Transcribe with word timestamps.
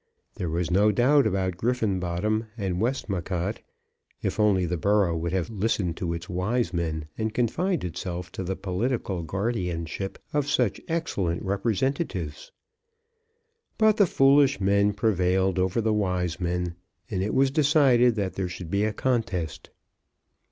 There 0.33 0.49
was 0.49 0.71
no 0.71 0.91
doubt 0.91 1.27
about 1.27 1.57
Griffenbottom 1.57 2.47
and 2.57 2.81
Westmacott, 2.81 3.59
if 4.23 4.39
only 4.39 4.65
the 4.65 4.75
borough 4.75 5.15
would 5.15 5.31
have 5.31 5.51
listened 5.51 5.95
to 5.97 6.13
its 6.13 6.27
wise 6.27 6.73
men 6.73 7.05
and 7.19 7.31
confined 7.35 7.83
itself 7.83 8.31
to 8.31 8.43
the 8.43 8.55
political 8.55 9.21
guardianship 9.21 10.17
of 10.33 10.49
such 10.49 10.81
excellent 10.87 11.43
representatives! 11.43 12.51
But 13.77 13.97
the 13.97 14.07
foolish 14.07 14.59
men 14.59 14.93
prevailed 14.93 15.59
over 15.59 15.79
the 15.79 15.93
wise 15.93 16.39
men, 16.39 16.77
and 17.11 17.21
it 17.21 17.35
was 17.35 17.51
decided 17.51 18.15
that 18.15 18.33
there 18.33 18.49
should 18.49 18.71
be 18.71 18.85
a 18.85 18.93
contest. 18.93 19.69